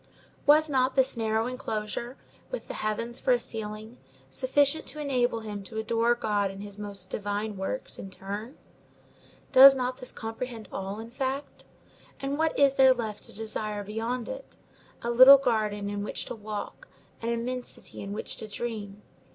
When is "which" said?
16.03-16.25, 18.11-18.37